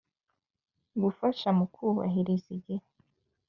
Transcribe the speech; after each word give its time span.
Gufasha 1.03 1.49
mu 1.57 1.65
kubahiriza 1.73 2.47
igihe. 2.57 2.85